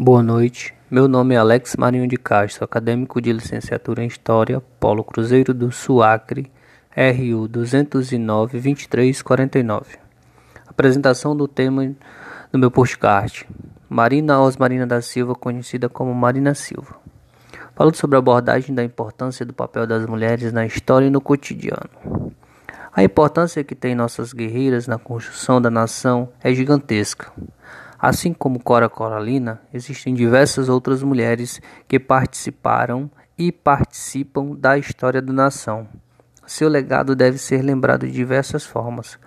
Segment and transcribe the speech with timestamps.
[0.00, 5.02] Boa noite, meu nome é Alex Marinho de Castro, acadêmico de licenciatura em História, Polo
[5.02, 6.52] Cruzeiro do Suacre,
[6.96, 9.98] RU 209-2349.
[10.68, 11.92] Apresentação do tema
[12.52, 13.44] do meu postcard,
[13.88, 16.94] Marina Osmarina da Silva, conhecida como Marina Silva.
[17.74, 22.30] Falo sobre a abordagem da importância do papel das mulheres na história e no cotidiano.
[22.92, 27.32] A importância que têm nossas guerreiras na construção da nação é gigantesca.
[27.98, 35.32] Assim como Cora Coralina, existem diversas outras mulheres que participaram e participam da história da
[35.32, 35.88] nação.
[36.46, 39.18] Seu legado deve ser lembrado de diversas formas,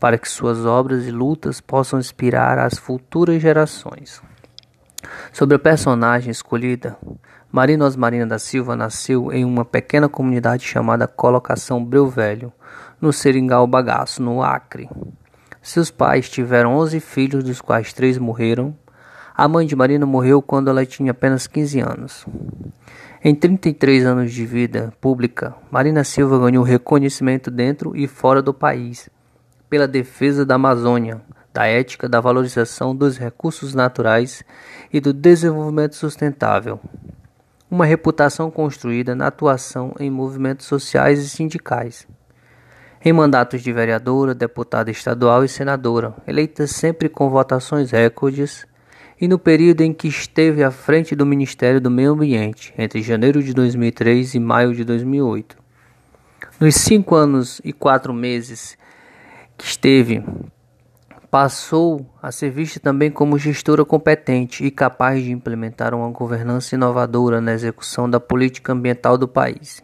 [0.00, 4.22] para que suas obras e lutas possam inspirar as futuras gerações.
[5.32, 6.96] Sobre a personagem escolhida,
[7.52, 12.52] Marina Osmarina da Silva nasceu em uma pequena comunidade chamada Colocação Breu Velho,
[13.00, 14.88] no Seringal Bagaço, no Acre.
[15.64, 18.76] Seus pais tiveram 11 filhos, dos quais três morreram.
[19.34, 22.26] A mãe de Marina morreu quando ela tinha apenas 15 anos.
[23.24, 29.08] Em 33 anos de vida pública, Marina Silva ganhou reconhecimento dentro e fora do país
[29.70, 34.44] pela defesa da Amazônia, da ética, da valorização dos recursos naturais
[34.92, 36.78] e do desenvolvimento sustentável.
[37.70, 42.06] Uma reputação construída na atuação em movimentos sociais e sindicais
[43.04, 48.66] em mandatos de vereadora, deputada estadual e senadora, eleita sempre com votações recordes,
[49.20, 53.42] e no período em que esteve à frente do Ministério do Meio Ambiente, entre janeiro
[53.42, 55.56] de 2003 e maio de 2008.
[56.58, 58.76] Nos cinco anos e quatro meses
[59.58, 60.24] que esteve,
[61.30, 67.40] passou a ser vista também como gestora competente e capaz de implementar uma governança inovadora
[67.40, 69.82] na execução da política ambiental do país.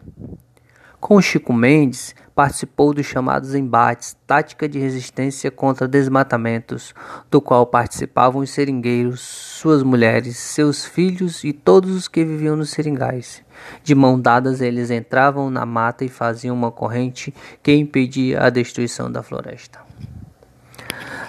[0.99, 6.95] Com Chico Mendes, participou dos chamados embates Tática de Resistência contra Desmatamentos,
[7.31, 12.71] do qual participavam os seringueiros, suas mulheres, seus filhos e todos os que viviam nos
[12.71, 13.43] seringais.
[13.85, 19.13] De mão dadas, eles entravam na mata e faziam uma corrente que impedia a destruição
[19.13, 19.79] da floresta.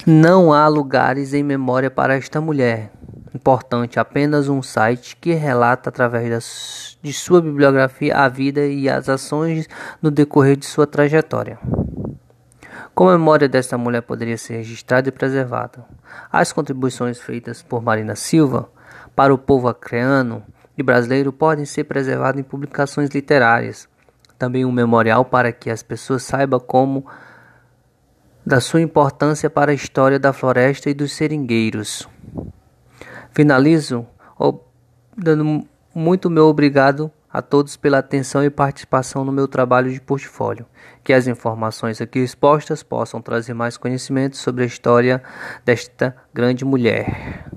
[0.07, 2.90] Não há lugares em memória para esta mulher,
[3.34, 9.08] importante apenas um site que relata através das, de sua bibliografia a vida e as
[9.08, 9.68] ações
[10.02, 11.58] no decorrer de sua trajetória.
[12.94, 15.86] Como a memória desta mulher poderia ser registrada e preservada?
[16.31, 18.69] As contribuições feitas por Marina Silva
[19.16, 20.44] para o povo acreano
[20.78, 23.88] e brasileiro podem ser preservadas em publicações literárias.
[24.38, 27.06] Também um memorial para que as pessoas saibam como
[28.46, 32.09] da sua importância para a história da floresta e dos seringueiros.
[33.34, 34.06] Finalizo
[35.16, 40.66] dando muito meu obrigado a todos pela atenção e participação no meu trabalho de portfólio.
[41.03, 45.24] Que as informações aqui expostas possam trazer mais conhecimento sobre a história
[45.64, 47.50] desta grande mulher.